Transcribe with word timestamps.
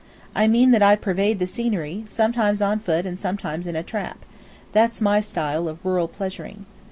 "I 0.33 0.47
mean 0.47 0.71
that 0.71 0.81
I 0.81 0.95
pervade 0.95 1.37
the 1.37 1.45
scenery, 1.45 2.05
sometimes 2.07 2.59
on 2.59 2.79
foot 2.79 3.05
and 3.05 3.19
sometimes 3.19 3.67
in 3.67 3.75
a 3.75 3.83
trap. 3.83 4.17
That's 4.71 4.99
my 4.99 5.19
style 5.21 5.67
of 5.67 5.85
rural 5.85 6.07
pleasuring." 6.07 6.65